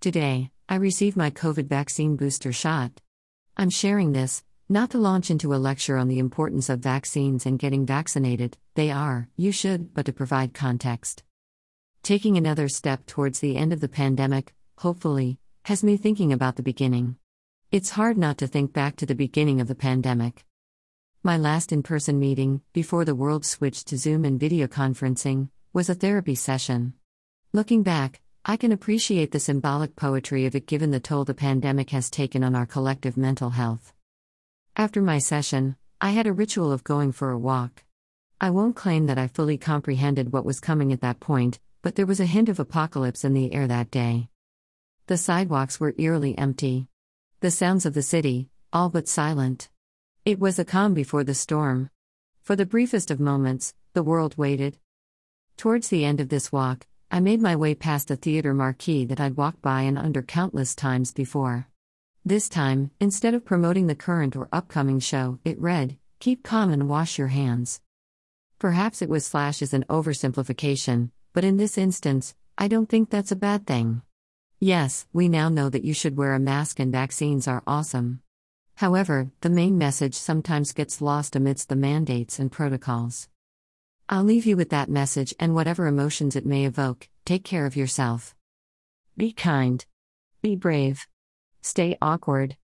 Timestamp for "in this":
71.44-71.78